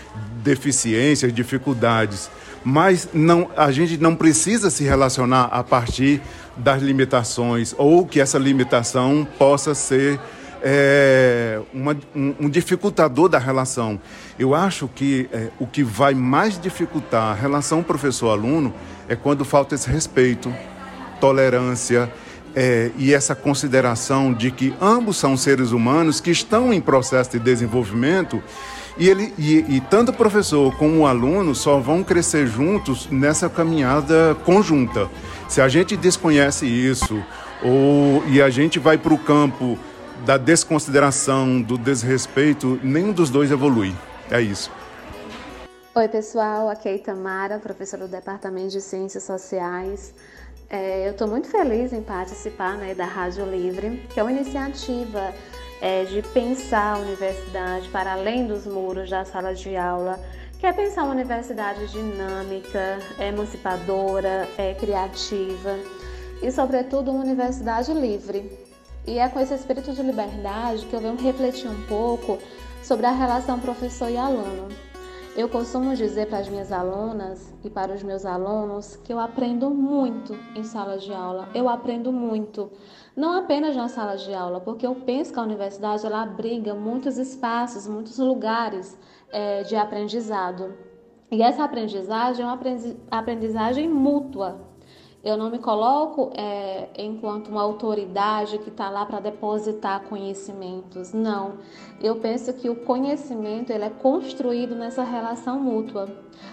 deficiências, 0.44 1.32
dificuldades, 1.32 2.32
mas 2.64 3.08
não, 3.14 3.50
a 3.56 3.72
gente 3.72 3.98
não 3.98 4.16
precisa 4.16 4.72
se 4.72 4.84
relacionar 4.84 5.46
a 5.46 5.64
partir 5.64 6.20
das 6.58 6.82
limitações 6.82 7.76
ou 7.78 8.08
que 8.08 8.20
essa 8.20 8.40
limitação 8.40 9.28
possa 9.38 9.76
ser 9.76 10.20
é, 10.64 11.60
uma, 11.74 11.98
um, 12.16 12.36
um, 12.42 12.50
dificultador 12.50 13.30
da 13.30 13.40
relação. 13.40 14.00
Eu 14.38 14.54
acho 14.54 14.88
que 14.88 15.28
é, 15.32 15.50
o 15.60 15.66
que 15.66 15.84
vai 15.84 16.14
mais 16.14 16.60
dificultar 16.60 17.32
a 17.32 17.34
relação 17.34 17.82
professor-aluno 17.82 18.74
é 19.08 19.16
quando 19.16 19.44
falta 19.44 19.76
esse 19.76 19.90
respeito, 19.90 20.54
tolerância 21.22 22.12
é, 22.54 22.92
e 22.98 23.14
essa 23.14 23.34
consideração 23.34 24.34
de 24.34 24.52
que 24.52 24.74
ambos 24.82 25.16
são 25.16 25.38
seres 25.38 25.72
humanos 25.72 26.20
que 26.20 26.32
estão 26.32 26.74
em 26.74 26.82
processo 26.82 27.32
de 27.32 27.40
desenvolvimento 27.40 28.44
e, 28.98 29.08
ele, 29.08 29.34
e, 29.38 29.78
e 29.78 29.82
tanto 29.82 30.10
o 30.10 30.14
professor 30.14 30.76
como 30.78 31.00
o 31.00 31.08
aluno 31.08 31.56
só 31.56 31.80
vão 31.80 32.04
crescer 32.04 32.48
juntos 32.48 33.08
nessa 33.10 33.50
caminhada 33.50 34.36
conjunta. 34.44 35.10
Se 35.48 35.62
a 35.62 35.70
gente 35.70 35.96
desconhece 35.96 36.66
isso, 36.66 37.24
ou, 37.64 38.24
e 38.28 38.42
a 38.42 38.50
gente 38.50 38.80
vai 38.80 38.98
para 38.98 39.14
o 39.14 39.18
campo 39.18 39.78
da 40.26 40.38
desconsideração, 40.38 41.62
do 41.62 41.78
desrespeito, 41.78 42.80
nenhum 42.84 43.14
dos 43.14 43.30
dois 43.30 43.50
evolui. 43.50 43.96
É 44.30 44.42
isso. 44.42 44.72
Oi, 45.94 46.08
pessoal. 46.08 46.70
Aqui 46.70 46.88
é 46.88 46.96
Itamara, 46.96 47.60
professora 47.60 48.08
do 48.08 48.12
Departamento 48.12 48.70
de 48.70 48.82
Ciências 48.82 49.24
Sociais. 49.24 50.14
É, 50.74 51.06
eu 51.06 51.12
estou 51.12 51.28
muito 51.28 51.50
feliz 51.50 51.92
em 51.92 52.02
participar 52.02 52.78
né, 52.78 52.96
da 52.96 53.04
Rádio 53.04 53.46
Livre, 53.46 54.08
que 54.14 54.18
é 54.18 54.24
uma 54.24 54.32
iniciativa 54.32 55.34
é, 55.82 56.06
de 56.06 56.22
pensar 56.30 56.96
a 56.96 57.00
universidade 57.00 57.90
para 57.90 58.14
além 58.14 58.48
dos 58.48 58.66
muros 58.66 59.10
da 59.10 59.26
sala 59.26 59.54
de 59.54 59.76
aula, 59.76 60.18
que 60.58 60.66
é 60.66 60.72
pensar 60.72 61.04
uma 61.04 61.12
universidade 61.12 61.86
dinâmica, 61.88 63.00
emancipadora, 63.20 64.48
é, 64.58 64.74
criativa 64.76 65.78
e, 66.42 66.50
sobretudo, 66.50 67.12
uma 67.12 67.22
universidade 67.22 67.92
livre. 67.94 68.50
E 69.06 69.20
é 69.20 69.28
com 69.28 69.42
esse 69.42 69.54
espírito 69.54 69.92
de 69.92 70.02
liberdade 70.02 70.86
que 70.86 70.94
eu 70.94 71.02
venho 71.02 71.18
refletir 71.18 71.70
um 71.70 71.82
pouco 71.86 72.40
sobre 72.82 73.06
a 73.06 73.12
relação 73.12 73.60
professor 73.60 74.10
e 74.10 74.16
aluno. 74.16 74.70
Eu 75.34 75.48
costumo 75.48 75.96
dizer 75.96 76.28
para 76.28 76.40
as 76.40 76.50
minhas 76.50 76.74
alunas 76.74 77.54
e 77.64 77.70
para 77.70 77.94
os 77.94 78.04
meus 78.04 78.26
alunos 78.26 78.98
que 78.98 79.14
eu 79.14 79.20
aprendo 79.20 79.70
muito 79.70 80.38
em 80.58 80.64
sala 80.66 80.98
de 80.98 81.14
aula. 81.14 81.48
Eu 81.56 81.70
aprendo 81.70 82.12
muito, 82.12 82.70
não 83.16 83.38
apenas 83.38 83.74
na 83.74 83.88
sala 83.88 84.18
de 84.18 84.34
aula, 84.34 84.60
porque 84.60 84.86
eu 84.86 84.94
penso 84.94 85.32
que 85.32 85.40
a 85.40 85.44
universidade 85.44 86.06
ela 86.06 86.24
abriga 86.24 86.74
muitos 86.74 87.18
espaços, 87.18 87.88
muitos 87.88 88.18
lugares 88.18 88.98
é, 89.32 89.64
de 89.64 89.74
aprendizado. 89.78 90.74
E 91.32 91.42
essa 91.42 91.64
aprendizagem 91.64 92.44
é 92.44 92.46
uma 92.46 92.60
aprendizagem 93.10 93.88
mútua, 93.88 94.60
eu 95.24 95.38
não 95.38 95.52
me 95.52 95.60
coloco 95.60 96.32
é, 96.36 96.90
enquanto 96.98 97.50
uma 97.50 97.62
autoridade 97.62 98.58
que 98.58 98.70
está 98.70 98.90
lá 98.90 99.06
para 99.06 99.20
depositar 99.20 100.02
conhecimentos. 100.02 101.14
Não. 101.14 101.54
Eu 102.02 102.16
penso 102.16 102.52
que 102.54 102.70
o 102.70 102.76
conhecimento 102.76 103.72
ele 103.72 103.86
é 103.86 103.90
construído 103.90 104.76
nessa 104.76 105.04
relação 105.04 105.60
mútua. 105.60 106.10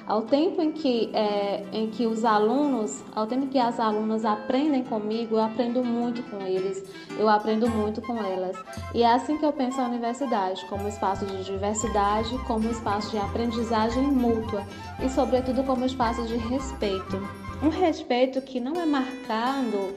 Ao 0.07 0.23
tempo 0.23 0.61
em 0.61 0.71
que, 0.71 1.11
é, 1.15 1.65
em 1.73 1.89
que 1.89 2.07
os 2.07 2.27
alunos, 2.27 3.03
ao 3.15 3.27
tempo 3.27 3.47
que 3.47 3.59
as 3.59 3.81
alunas 3.81 4.27
aprendem 4.27 4.85
comigo, 4.85 5.37
eu 5.37 5.43
aprendo 5.43 5.83
muito 5.83 6.23
com 6.25 6.45
eles, 6.45 6.85
eu 7.19 7.27
aprendo 7.27 7.71
muito 7.71 8.03
com 8.03 8.19
elas. 8.19 8.55
E 8.95 9.03
é 9.03 9.11
assim 9.11 9.39
que 9.39 9.47
eu 9.47 9.53
penso 9.53 9.81
a 9.81 9.87
universidade, 9.87 10.63
como 10.67 10.87
espaço 10.87 11.25
de 11.25 11.43
diversidade, 11.43 12.37
como 12.47 12.69
espaço 12.69 13.11
de 13.11 13.19
aprendizagem 13.19 14.03
mútua 14.03 14.63
e, 15.03 15.09
sobretudo, 15.09 15.65
como 15.65 15.87
espaço 15.87 16.23
de 16.27 16.37
respeito. 16.37 17.48
Um 17.61 17.71
respeito 17.71 18.41
que 18.41 18.61
não 18.61 18.81
é 18.81 18.87
marcado 18.87 19.93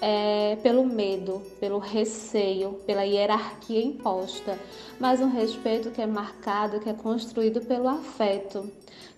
é, 0.00 0.56
pelo 0.60 0.84
medo, 0.84 1.40
pelo 1.60 1.78
receio, 1.78 2.80
pela 2.84 3.04
hierarquia 3.04 3.80
imposta, 3.80 4.58
mas 4.98 5.20
um 5.20 5.30
respeito 5.30 5.90
que 5.90 6.02
é 6.02 6.06
marcado, 6.06 6.80
que 6.80 6.88
é 6.88 6.92
construído 6.92 7.60
pelo 7.60 7.88
afeto, 7.88 8.68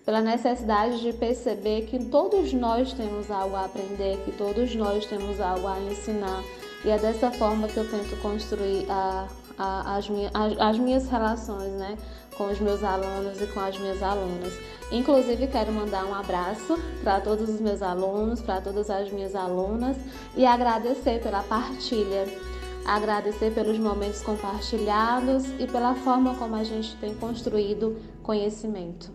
pela 0.05 0.21
necessidade 0.21 1.01
de 1.01 1.13
perceber 1.13 1.87
que 1.87 1.97
todos 2.05 2.53
nós 2.53 2.93
temos 2.93 3.31
algo 3.31 3.55
a 3.55 3.65
aprender, 3.65 4.17
que 4.23 4.31
todos 4.33 4.75
nós 4.75 5.05
temos 5.07 5.41
algo 5.41 5.67
a 5.67 5.79
ensinar. 5.79 6.43
E 6.85 6.89
é 6.91 6.97
dessa 6.97 7.31
forma 7.31 7.67
que 7.67 7.77
eu 7.77 7.89
tento 7.89 8.21
construir 8.21 8.85
a, 8.87 9.27
a, 9.57 9.97
as, 9.97 10.07
minha, 10.07 10.29
as, 10.33 10.59
as 10.59 10.77
minhas 10.77 11.09
relações 11.09 11.71
né, 11.73 11.97
com 12.39 12.45
os 12.45 12.59
meus 12.61 12.81
alunos 12.85 13.41
e 13.41 13.45
com 13.47 13.59
as 13.59 13.77
minhas 13.77 14.01
alunas. 14.01 14.53
Inclusive, 14.89 15.45
quero 15.47 15.73
mandar 15.73 16.05
um 16.05 16.15
abraço 16.15 16.79
para 17.03 17.19
todos 17.19 17.49
os 17.49 17.59
meus 17.59 17.81
alunos, 17.81 18.41
para 18.41 18.61
todas 18.61 18.89
as 18.89 19.11
minhas 19.11 19.35
alunas 19.35 19.97
e 20.37 20.45
agradecer 20.45 21.21
pela 21.21 21.43
partilha, 21.43 22.25
agradecer 22.85 23.51
pelos 23.51 23.77
momentos 23.77 24.21
compartilhados 24.21 25.43
e 25.59 25.67
pela 25.67 25.93
forma 25.95 26.33
como 26.35 26.55
a 26.55 26.63
gente 26.63 26.95
tem 26.95 27.13
construído 27.13 27.97
conhecimento. 28.23 29.11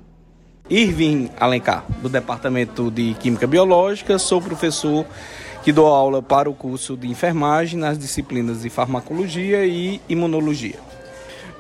Irving 0.69 1.31
Alencar, 1.41 1.87
do 2.03 2.11
Departamento 2.11 2.91
de 2.91 3.15
Química 3.15 3.47
Biológica, 3.47 4.19
sou 4.19 4.41
professor 4.41 5.07
que 5.63 5.73
dou 5.73 5.87
aula 5.87 6.21
para 6.21 6.49
o 6.49 6.55
curso 6.55 6.95
de 6.95 7.09
enfermagem 7.09 7.79
nas 7.79 7.99
disciplinas 7.99 8.63
de 8.63 8.69
farmacologia 8.69 9.65
e 9.65 9.99
imunologia. 10.11 10.79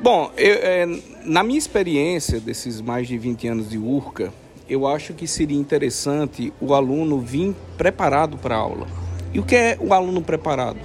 Bom, 0.00 0.30
eu, 0.36 0.54
é, 0.54 0.86
na 1.24 1.42
minha 1.42 1.58
experiência 1.58 2.40
desses 2.40 2.80
mais 2.80 3.06
de 3.06 3.16
20 3.16 3.48
anos 3.48 3.70
de 3.70 3.78
URCA, 3.78 4.32
eu 4.68 4.86
acho 4.86 5.14
que 5.14 5.26
seria 5.26 5.58
interessante 5.58 6.52
o 6.60 6.74
aluno 6.74 7.20
vir 7.20 7.54
preparado 7.76 8.36
para 8.36 8.56
a 8.56 8.58
aula. 8.58 8.86
E 9.32 9.38
o 9.38 9.44
que 9.44 9.54
é 9.54 9.78
o 9.80 9.94
aluno 9.94 10.20
preparado? 10.20 10.78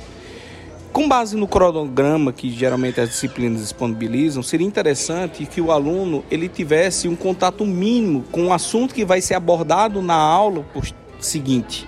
Com 0.92 1.08
base 1.08 1.36
no 1.36 1.48
cronograma 1.48 2.34
que 2.34 2.52
geralmente 2.52 3.00
as 3.00 3.10
disciplinas 3.10 3.62
disponibilizam, 3.62 4.42
seria 4.42 4.66
interessante 4.66 5.46
que 5.46 5.62
o 5.62 5.72
aluno 5.72 6.24
ele 6.30 6.50
tivesse 6.50 7.08
um 7.08 7.16
contato 7.16 7.66
mínimo 7.66 8.24
com 8.32 8.48
o 8.48 8.54
assunto 8.54 8.94
que 8.94 9.06
vai 9.06 9.22
ser 9.22 9.36
abordado 9.36 10.02
na 10.02 10.16
aula 10.16 10.66
seguinte. 11.20 11.88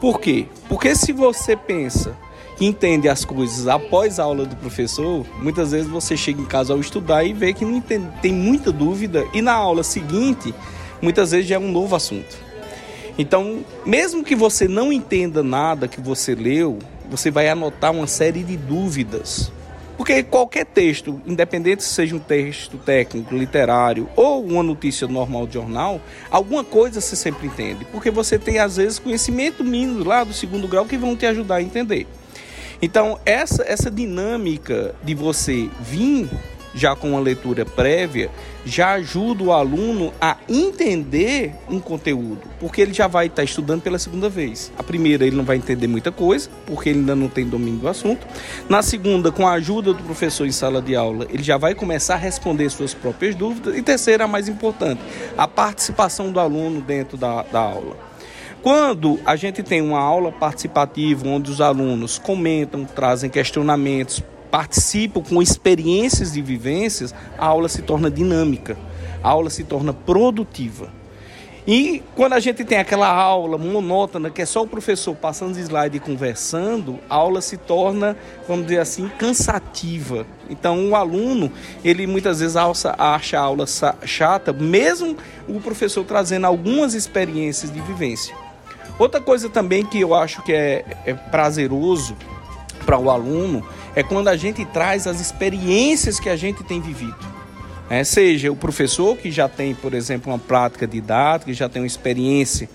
Por 0.00 0.20
quê? 0.20 0.46
Porque 0.68 0.94
se 0.94 1.12
você 1.12 1.56
pensa 1.56 2.16
que 2.58 2.66
entende 2.66 3.08
as 3.08 3.24
coisas 3.24 3.68
após 3.68 4.18
a 4.18 4.24
aula 4.24 4.44
do 4.44 4.56
professor, 4.56 5.24
muitas 5.40 5.70
vezes 5.70 5.86
você 5.86 6.16
chega 6.16 6.42
em 6.42 6.44
casa 6.44 6.72
ao 6.72 6.80
estudar 6.80 7.22
e 7.22 7.32
vê 7.32 7.52
que 7.52 7.64
não 7.64 7.76
entende, 7.76 8.08
tem 8.20 8.32
muita 8.32 8.72
dúvida 8.72 9.24
e 9.32 9.40
na 9.40 9.52
aula 9.54 9.84
seguinte, 9.84 10.52
muitas 11.00 11.30
vezes 11.30 11.46
já 11.46 11.54
é 11.54 11.58
um 11.58 11.70
novo 11.70 11.94
assunto. 11.94 12.36
Então, 13.16 13.64
mesmo 13.86 14.24
que 14.24 14.34
você 14.34 14.66
não 14.66 14.92
entenda 14.92 15.40
nada 15.40 15.86
que 15.86 16.00
você 16.00 16.34
leu, 16.34 16.80
você 17.08 17.30
vai 17.30 17.48
anotar 17.48 17.92
uma 17.92 18.08
série 18.08 18.42
de 18.42 18.56
dúvidas. 18.56 19.52
Porque 19.96 20.22
qualquer 20.22 20.64
texto, 20.64 21.20
independente 21.26 21.82
se 21.82 21.90
seja 21.90 22.14
um 22.14 22.20
texto 22.20 22.76
técnico, 22.78 23.34
literário 23.36 24.08
ou 24.14 24.44
uma 24.44 24.62
notícia 24.62 25.08
normal 25.08 25.46
de 25.46 25.54
jornal, 25.54 26.00
alguma 26.30 26.62
coisa 26.62 27.00
você 27.00 27.16
sempre 27.16 27.48
entende. 27.48 27.84
Porque 27.86 28.10
você 28.10 28.38
tem, 28.38 28.58
às 28.58 28.76
vezes, 28.76 28.98
conhecimento 29.00 29.64
mínimo 29.64 30.04
lá 30.04 30.22
do 30.22 30.32
segundo 30.32 30.68
grau 30.68 30.84
que 30.84 30.96
vão 30.96 31.16
te 31.16 31.26
ajudar 31.26 31.56
a 31.56 31.62
entender. 31.62 32.06
Então, 32.80 33.18
essa, 33.24 33.62
essa 33.64 33.90
dinâmica 33.90 34.94
de 35.02 35.14
você 35.14 35.68
vir 35.80 36.28
já 36.74 36.94
com 36.94 37.10
uma 37.10 37.20
leitura 37.20 37.64
prévia, 37.64 38.30
já 38.64 38.92
ajuda 38.92 39.42
o 39.42 39.52
aluno 39.52 40.12
a 40.20 40.36
entender 40.48 41.54
um 41.68 41.80
conteúdo, 41.80 42.42
porque 42.60 42.80
ele 42.80 42.92
já 42.92 43.06
vai 43.06 43.26
estar 43.26 43.42
estudando 43.42 43.82
pela 43.82 43.98
segunda 43.98 44.28
vez. 44.28 44.72
A 44.78 44.82
primeira, 44.82 45.26
ele 45.26 45.36
não 45.36 45.44
vai 45.44 45.56
entender 45.56 45.86
muita 45.86 46.12
coisa, 46.12 46.48
porque 46.66 46.90
ele 46.90 47.00
ainda 47.00 47.16
não 47.16 47.28
tem 47.28 47.46
domínio 47.46 47.80
do 47.80 47.88
assunto. 47.88 48.26
Na 48.68 48.82
segunda, 48.82 49.32
com 49.32 49.46
a 49.46 49.52
ajuda 49.52 49.92
do 49.92 50.02
professor 50.02 50.46
em 50.46 50.52
sala 50.52 50.80
de 50.80 50.94
aula, 50.94 51.26
ele 51.30 51.42
já 51.42 51.56
vai 51.56 51.74
começar 51.74 52.14
a 52.14 52.18
responder 52.18 52.70
suas 52.70 52.94
próprias 52.94 53.34
dúvidas. 53.34 53.76
E 53.76 53.82
terceira, 53.82 54.24
a 54.24 54.28
mais 54.28 54.48
importante, 54.48 55.00
a 55.36 55.48
participação 55.48 56.30
do 56.30 56.38
aluno 56.38 56.80
dentro 56.80 57.16
da, 57.16 57.42
da 57.42 57.60
aula. 57.60 58.07
Quando 58.68 59.18
a 59.24 59.34
gente 59.34 59.62
tem 59.62 59.80
uma 59.80 59.98
aula 59.98 60.30
participativa 60.30 61.26
onde 61.26 61.50
os 61.50 61.58
alunos 61.58 62.18
comentam, 62.18 62.84
trazem 62.84 63.30
questionamentos, 63.30 64.22
participam 64.50 65.22
com 65.22 65.40
experiências 65.40 66.36
e 66.36 66.42
vivências, 66.42 67.14
a 67.38 67.46
aula 67.46 67.66
se 67.70 67.80
torna 67.80 68.10
dinâmica, 68.10 68.76
a 69.22 69.30
aula 69.30 69.48
se 69.48 69.64
torna 69.64 69.94
produtiva. 69.94 70.90
E 71.66 72.02
quando 72.14 72.34
a 72.34 72.40
gente 72.40 72.62
tem 72.62 72.76
aquela 72.76 73.08
aula 73.10 73.56
monótona, 73.56 74.28
que 74.28 74.42
é 74.42 74.44
só 74.44 74.62
o 74.64 74.68
professor 74.68 75.16
passando 75.16 75.58
slide 75.58 75.96
e 75.96 76.00
conversando, 76.00 76.98
a 77.08 77.14
aula 77.14 77.40
se 77.40 77.56
torna, 77.56 78.18
vamos 78.46 78.66
dizer 78.66 78.80
assim, 78.80 79.08
cansativa. 79.18 80.26
Então 80.50 80.90
o 80.90 80.94
aluno, 80.94 81.50
ele 81.82 82.06
muitas 82.06 82.40
vezes 82.40 82.54
acha 82.54 82.92
a 82.98 83.40
aula 83.40 83.64
chata, 84.04 84.52
mesmo 84.52 85.16
o 85.48 85.58
professor 85.58 86.04
trazendo 86.04 86.46
algumas 86.46 86.92
experiências 86.92 87.72
de 87.72 87.80
vivência. 87.80 88.36
Outra 88.98 89.20
coisa 89.20 89.48
também 89.48 89.84
que 89.84 90.00
eu 90.00 90.14
acho 90.14 90.42
que 90.42 90.52
é, 90.52 90.84
é 91.06 91.14
prazeroso 91.14 92.16
para 92.84 92.98
o 92.98 93.10
aluno 93.10 93.66
é 93.94 94.02
quando 94.02 94.28
a 94.28 94.36
gente 94.36 94.64
traz 94.64 95.06
as 95.06 95.20
experiências 95.20 96.18
que 96.18 96.28
a 96.28 96.36
gente 96.36 96.64
tem 96.64 96.80
vivido. 96.80 97.16
É, 97.90 98.04
seja 98.04 98.50
o 98.50 98.56
professor 98.56 99.16
que 99.16 99.30
já 99.30 99.48
tem, 99.48 99.74
por 99.74 99.94
exemplo, 99.94 100.32
uma 100.32 100.38
prática 100.38 100.86
didática, 100.86 101.50
que 101.50 101.56
já 101.56 101.68
tem 101.68 101.80
uma 101.80 101.86
experiência 101.86 102.68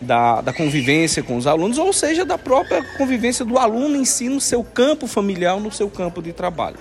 da, 0.00 0.40
da 0.40 0.52
convivência 0.52 1.22
com 1.22 1.36
os 1.36 1.46
alunos, 1.46 1.78
ou 1.78 1.92
seja, 1.92 2.24
da 2.24 2.36
própria 2.36 2.82
convivência 2.96 3.44
do 3.44 3.58
aluno 3.58 3.96
em 3.96 4.04
si 4.04 4.28
no 4.28 4.40
seu 4.40 4.62
campo 4.62 5.06
familiar, 5.06 5.58
no 5.58 5.72
seu 5.72 5.88
campo 5.88 6.20
de 6.20 6.32
trabalho. 6.32 6.76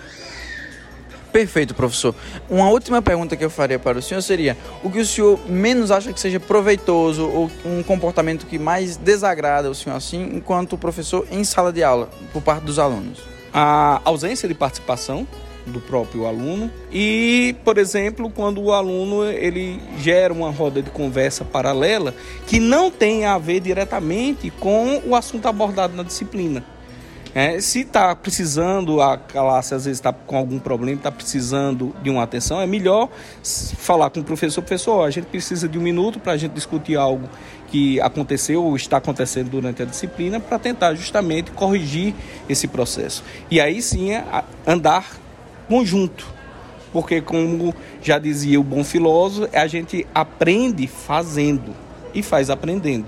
Perfeito, 1.37 1.75
professor. 1.75 2.15
Uma 2.49 2.67
última 2.71 2.99
pergunta 2.99 3.37
que 3.37 3.45
eu 3.45 3.49
faria 3.51 3.77
para 3.77 3.99
o 3.99 4.01
senhor 4.01 4.21
seria: 4.23 4.57
o 4.83 4.89
que 4.89 4.99
o 4.99 5.05
senhor 5.05 5.39
menos 5.47 5.91
acha 5.91 6.11
que 6.11 6.19
seja 6.19 6.39
proveitoso 6.39 7.29
ou 7.29 7.51
um 7.63 7.83
comportamento 7.83 8.47
que 8.47 8.57
mais 8.57 8.97
desagrada 8.97 9.69
o 9.69 9.75
senhor 9.75 9.95
assim, 9.95 10.31
enquanto 10.33 10.75
professor 10.79 11.27
em 11.29 11.43
sala 11.43 11.71
de 11.71 11.83
aula, 11.83 12.09
por 12.33 12.41
parte 12.41 12.63
dos 12.63 12.79
alunos? 12.79 13.19
A 13.53 14.01
ausência 14.03 14.47
de 14.47 14.55
participação, 14.55 15.27
do 15.67 15.79
próprio 15.79 16.25
aluno 16.25 16.71
e, 16.91 17.55
por 17.63 17.77
exemplo, 17.77 18.31
quando 18.31 18.59
o 18.59 18.73
aluno 18.73 19.23
ele 19.25 19.79
gera 19.99 20.33
uma 20.33 20.49
roda 20.49 20.81
de 20.81 20.89
conversa 20.89 21.45
paralela 21.45 22.15
que 22.47 22.59
não 22.59 22.89
tem 22.89 23.25
a 23.25 23.37
ver 23.37 23.59
diretamente 23.59 24.49
com 24.49 25.03
o 25.05 25.15
assunto 25.15 25.47
abordado 25.47 25.95
na 25.95 26.01
disciplina. 26.01 26.63
É, 27.37 27.61
se 27.61 27.81
está 27.81 28.15
precisando, 28.15 28.99
a 28.99 29.15
classe 29.15 29.75
às 29.75 29.85
vezes 29.85 29.99
está 29.99 30.11
com 30.11 30.35
algum 30.35 30.57
problema, 30.57 30.97
está 30.97 31.11
precisando 31.11 31.95
de 32.01 32.09
uma 32.09 32.23
atenção, 32.23 32.59
é 32.59 32.65
melhor 32.65 33.09
falar 33.77 34.09
com 34.09 34.21
o 34.21 34.23
professor, 34.23 34.59
professor, 34.63 35.03
a 35.03 35.11
gente 35.11 35.25
precisa 35.25 35.69
de 35.69 35.77
um 35.77 35.81
minuto 35.83 36.19
para 36.19 36.31
a 36.31 36.37
gente 36.37 36.53
discutir 36.53 36.95
algo 36.95 37.29
que 37.67 38.01
aconteceu 38.01 38.63
ou 38.63 38.75
está 38.75 38.97
acontecendo 38.97 39.51
durante 39.51 39.83
a 39.83 39.85
disciplina 39.85 40.39
para 40.39 40.57
tentar 40.57 40.95
justamente 40.95 41.51
corrigir 41.51 42.15
esse 42.49 42.67
processo. 42.67 43.23
E 43.51 43.61
aí 43.61 43.83
sim 43.83 44.13
é 44.13 44.25
andar 44.65 45.05
conjunto. 45.67 46.25
Porque, 46.91 47.21
como 47.21 47.71
já 48.01 48.17
dizia 48.17 48.59
o 48.59 48.63
bom 48.63 48.83
filósofo, 48.83 49.47
a 49.55 49.67
gente 49.67 50.07
aprende 50.15 50.87
fazendo 50.87 51.75
e 52.15 52.23
faz 52.23 52.49
aprendendo. 52.49 53.05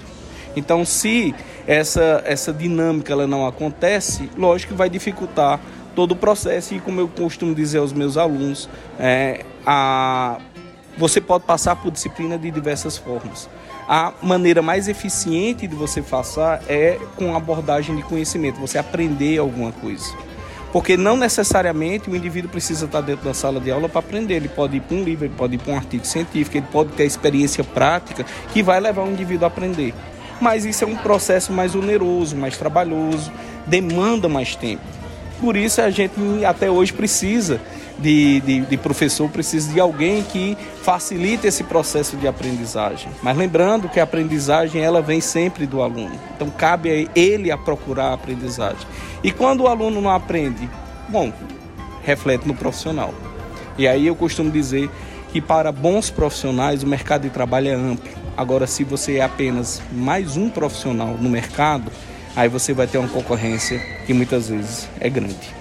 Então, 0.55 0.86
se 0.86 1.33
essa, 1.69 2.23
essa 2.25 2.51
dinâmica 2.51 3.13
ela 3.13 3.27
não 3.27 3.45
acontece, 3.45 4.27
lógico 4.35 4.73
que 4.73 4.77
vai 4.77 4.89
dificultar 4.89 5.59
todo 5.95 6.13
o 6.13 6.15
processo. 6.15 6.73
E, 6.73 6.79
como 6.79 6.99
eu 6.99 7.07
costumo 7.07 7.53
dizer 7.53 7.77
aos 7.77 7.93
meus 7.93 8.17
alunos, 8.17 8.67
é, 8.97 9.45
a, 9.63 10.39
você 10.97 11.21
pode 11.21 11.43
passar 11.43 11.75
por 11.75 11.91
disciplina 11.91 12.39
de 12.39 12.49
diversas 12.49 12.97
formas. 12.97 13.47
A 13.88 14.11
maneira 14.19 14.63
mais 14.63 14.88
eficiente 14.88 15.67
de 15.67 15.75
você 15.75 16.01
passar 16.01 16.59
é 16.67 16.97
com 17.15 17.35
abordagem 17.35 17.95
de 17.95 18.01
conhecimento, 18.01 18.59
você 18.59 18.79
aprender 18.79 19.38
alguma 19.38 19.71
coisa. 19.71 20.11
Porque 20.71 20.97
não 20.97 21.15
necessariamente 21.15 22.09
o 22.09 22.15
indivíduo 22.15 22.49
precisa 22.49 22.85
estar 22.85 23.01
dentro 23.01 23.25
da 23.25 23.33
sala 23.33 23.59
de 23.59 23.69
aula 23.69 23.88
para 23.88 23.99
aprender. 23.99 24.35
Ele 24.35 24.49
pode 24.49 24.77
ir 24.77 24.81
para 24.81 24.97
um 24.97 25.03
livro, 25.03 25.25
ele 25.25 25.33
pode 25.35 25.53
ir 25.53 25.59
para 25.59 25.73
um 25.73 25.75
artigo 25.75 26.05
científico, 26.05 26.57
ele 26.57 26.67
pode 26.71 26.91
ter 26.93 27.05
experiência 27.05 27.63
prática 27.63 28.25
que 28.51 28.63
vai 28.63 28.79
levar 28.79 29.03
o 29.03 29.11
indivíduo 29.11 29.45
a 29.45 29.47
aprender. 29.47 29.93
Mas 30.39 30.65
isso 30.65 30.84
é 30.84 30.88
um 30.88 30.96
processo 30.96 31.51
mais 31.51 31.75
oneroso, 31.75 32.36
mais 32.36 32.58
trabalhoso, 32.58 33.32
demanda 33.65 34.30
mais 34.30 34.56
tempo. 34.56 34.84
Por 35.39 35.56
isso 35.56 35.82
a 35.82 35.89
gente 35.89 36.13
até 36.45 36.69
hoje 36.69 36.91
precisa 36.91 37.62
de, 37.97 38.41
de, 38.41 38.62
de, 38.62 38.78
professor, 38.78 39.30
precisa 39.30 39.71
de 39.71 39.80
alguém 39.80 40.23
que 40.23 40.58
facilite 40.84 41.47
esse 41.47 41.63
processo 41.63 42.17
de 42.17 42.28
aprendizagem. 42.28 43.10
Mas 43.21 43.38
lembrando 43.38 43.89
que 43.89 43.99
a 43.99 44.04
aprendizagem 44.04 44.82
ela 44.82 45.02
vem 45.02 45.21
sempre 45.21 45.65
do 45.65 45.82
aluno. 45.82 46.17
Então 46.36 46.49
cabe 46.49 46.89
a 46.89 47.19
ele 47.19 47.52
a 47.52 47.58
procurar 47.58 48.08
a 48.08 48.13
aprendizagem. 48.13 48.86
E 49.23 49.32
quando 49.32 49.62
o 49.62 49.67
aluno 49.67 50.02
não 50.02 50.10
aprende, 50.10 50.69
bom, 51.08 51.32
reflete 52.04 52.47
no 52.47 52.54
profissional. 52.54 53.13
E 53.78 53.88
aí 53.88 54.08
eu 54.08 54.15
costumo 54.15 54.52
dizer 54.52 54.89
que 55.32 55.39
para 55.39 55.71
bons 55.71 56.10
profissionais 56.10 56.84
o 56.84 56.88
mercado 56.88 57.23
de 57.23 57.30
trabalho 57.30 57.69
é 57.69 57.73
amplo. 57.73 58.10
Agora, 58.39 58.65
se 58.65 58.86
você 58.86 59.17
é 59.17 59.21
apenas 59.21 59.82
mais 59.91 60.38
um 60.38 60.49
profissional 60.49 61.10
no 61.17 61.30
mercado, 61.30 61.91
aí 62.34 62.47
você 62.47 62.71
vai 62.71 62.88
ter 62.88 62.97
uma 62.97 63.10
concorrência 63.10 63.78
que 64.06 64.13
muitas 64.13 64.47
vezes 64.47 64.88
é 64.97 65.10
grande. 65.10 65.54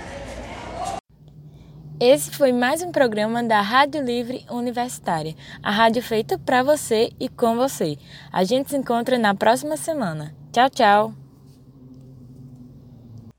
Esse 1.98 2.30
foi 2.30 2.52
mais 2.52 2.80
um 2.80 2.92
programa 2.92 3.42
da 3.42 3.60
Rádio 3.60 4.00
Livre 4.00 4.46
Universitária, 4.48 5.34
a 5.60 5.72
rádio 5.72 6.00
feita 6.04 6.38
para 6.38 6.62
você 6.62 7.10
e 7.18 7.28
com 7.28 7.56
você. 7.56 7.98
A 8.32 8.44
gente 8.44 8.70
se 8.70 8.76
encontra 8.76 9.18
na 9.18 9.34
próxima 9.34 9.76
semana. 9.76 10.32
Tchau, 10.52 10.70
tchau. 10.70 11.12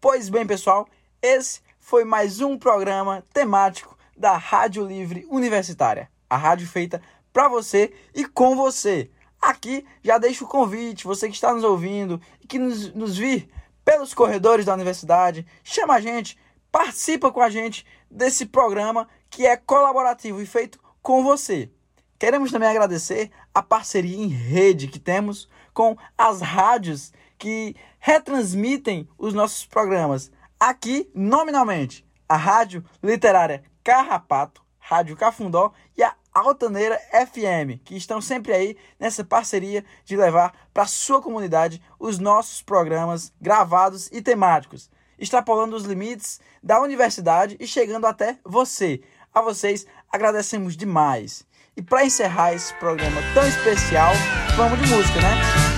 Pois 0.01 0.27
bem, 0.27 0.45
pessoal, 0.45 0.85
esse 1.21 1.61
foi 1.79 2.03
mais 2.03 2.41
um 2.41 2.57
programa 2.57 3.23
temático 3.33 3.97
da 4.17 4.35
Rádio 4.35 4.85
Livre 4.85 5.25
Universitária, 5.31 6.09
a 6.29 6.35
rádio 6.35 6.67
feita 6.67 7.01
para 7.31 7.47
você 7.47 7.93
e 8.13 8.25
com 8.25 8.53
você. 8.53 9.09
Aqui 9.41 9.85
já 10.03 10.17
deixo 10.17 10.45
o 10.45 10.47
convite, 10.47 11.05
você 11.05 11.27
que 11.27 11.35
está 11.35 11.53
nos 11.53 11.63
ouvindo 11.63 12.21
e 12.41 12.47
que 12.47 12.59
nos, 12.59 12.93
nos 12.93 13.17
vir 13.17 13.49
pelos 13.85 14.13
corredores 14.13 14.65
da 14.65 14.73
universidade, 14.73 15.45
chama 15.63 15.95
a 15.95 16.01
gente, 16.01 16.37
participa 16.71 17.31
com 17.31 17.41
a 17.41 17.49
gente 17.49 17.85
desse 18.11 18.45
programa 18.45 19.07
que 19.29 19.45
é 19.45 19.55
colaborativo 19.55 20.41
e 20.41 20.45
feito 20.45 20.79
com 21.01 21.23
você. 21.23 21.71
Queremos 22.19 22.51
também 22.51 22.69
agradecer 22.69 23.31
a 23.53 23.63
parceria 23.63 24.17
em 24.17 24.27
rede 24.27 24.87
que 24.87 24.99
temos 24.99 25.47
com 25.73 25.97
as 26.17 26.41
rádios 26.41 27.13
que 27.37 27.75
retransmitem 27.97 29.07
os 29.17 29.33
nossos 29.33 29.65
programas. 29.65 30.29
Aqui, 30.59 31.09
nominalmente, 31.15 32.05
a 32.27 32.35
Rádio 32.35 32.83
Literária 33.01 33.63
Carrapato, 33.81 34.61
Rádio 34.77 35.15
Cafundó 35.15 35.71
e 35.97 36.03
a 36.03 36.13
Altaneira 36.39 36.99
FM, 37.11 37.81
que 37.83 37.95
estão 37.95 38.19
sempre 38.19 38.53
aí 38.53 38.77
nessa 38.99 39.23
parceria 39.23 39.85
de 40.03 40.17
levar 40.17 40.53
para 40.73 40.85
sua 40.85 41.21
comunidade 41.21 41.81
os 41.99 42.19
nossos 42.19 42.61
programas 42.61 43.31
gravados 43.39 44.09
e 44.11 44.21
temáticos 44.21 44.89
extrapolando 45.19 45.75
os 45.75 45.83
limites 45.83 46.39
da 46.63 46.81
universidade 46.81 47.57
e 47.59 47.67
chegando 47.67 48.07
até 48.07 48.37
você. 48.43 49.01
A 49.33 49.41
vocês 49.41 49.85
agradecemos 50.11 50.75
demais. 50.75 51.45
E 51.77 51.81
para 51.81 52.05
encerrar 52.05 52.53
esse 52.53 52.73
programa 52.75 53.21
tão 53.33 53.47
especial, 53.47 54.11
vamos 54.55 54.79
de 54.79 54.87
música, 54.87 55.21
né? 55.21 55.68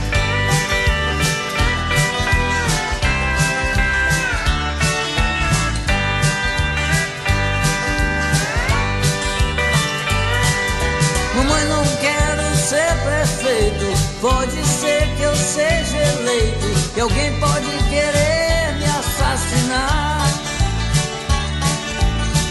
Pode 14.21 14.63
ser 14.63 15.07
que 15.17 15.23
eu 15.23 15.35
seja 15.35 15.97
eleito. 15.97 16.93
Que 16.93 17.01
alguém 17.01 17.39
pode 17.39 17.65
querer 17.89 18.77
assassinar. 18.99 20.27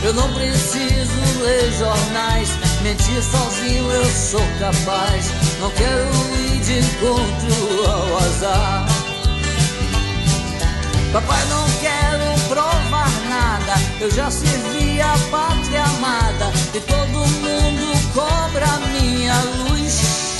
Eu 0.02 0.12
não 0.14 0.32
preciso 0.34 1.44
ler 1.44 1.70
jornais, 1.78 2.48
mentir 2.82 3.22
sozinho 3.22 3.88
eu 3.88 4.04
sou 4.06 4.42
capaz. 4.58 5.30
Não 5.60 5.70
quero 5.70 6.08
ir 6.40 6.60
de 6.60 6.78
encontro 6.80 7.88
ao 7.88 8.16
azar. 8.18 8.86
Papai, 11.12 11.44
não 11.50 11.66
quero 11.80 12.48
provar 12.48 13.10
nada. 13.28 13.74
Eu 14.00 14.10
já 14.10 14.28
servi 14.28 15.00
a 15.00 15.14
pátria 15.30 15.84
amada 15.84 16.50
e 16.74 16.80
todo 16.80 17.26
mundo 17.26 18.12
cobra 18.12 18.66
minha 18.90 19.34
luz. 19.68 20.39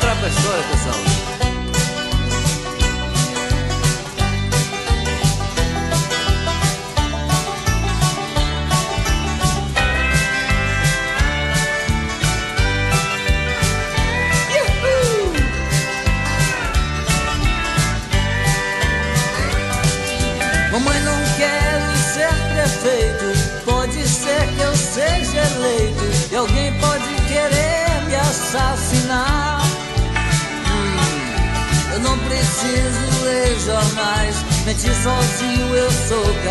Vamos 0.00 0.04
entrar 0.04 0.16
pra 0.16 1.47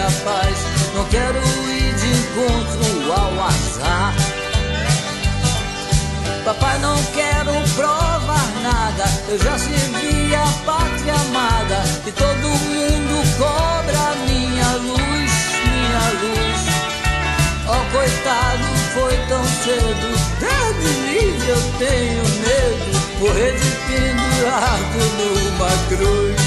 capaz. 0.08 0.58
Não 0.96 1.06
quero 1.06 1.38
ir 1.38 1.94
de 1.96 2.08
encontro 2.08 3.12
ao 3.12 3.46
azar. 3.46 4.14
Papai, 6.46 6.80
não 6.80 6.96
quero 7.14 7.52
provar 7.76 8.48
nada. 8.64 9.04
Eu 9.28 9.38
já 9.38 9.58
servi 9.60 10.34
a 10.34 10.48
pátria 10.66 11.14
amada. 11.14 11.84
E 12.06 12.12
todo 12.12 12.48
mundo 12.48 13.38
cobra 13.38 14.16
minha 14.28 14.72
luz, 14.78 15.32
minha 15.74 16.06
luz. 16.22 16.60
Oh, 17.70 17.84
coitado, 17.92 18.64
foi 18.94 19.18
tão 19.28 19.44
cedo. 19.44 20.08
Deus 20.40 20.76
me 20.84 20.94
livre, 21.12 21.50
eu 21.50 21.62
tenho 21.80 22.24
medo. 22.40 22.88
Morrer 23.20 23.54
de 23.60 23.72
pendurado 23.88 25.00
numa 25.18 25.72
cruz. 25.90 26.47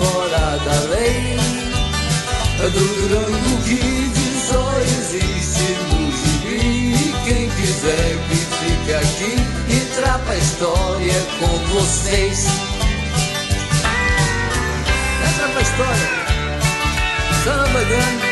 história 10.61 11.11
é 11.11 11.39
com 11.39 11.57
vocês. 11.73 12.45
Entra 15.27 15.47
pra 15.49 15.61
história. 15.61 16.09
Samba 17.43 17.83
grande 17.83 18.30